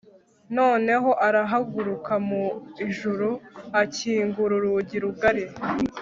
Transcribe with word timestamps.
noneho 0.57 1.09
arahaguruka 1.27 2.13
mu 2.29 2.45
ijuru, 2.87 3.29
akingura 3.81 4.53
urugi 4.57 4.97
rugari 5.03 5.43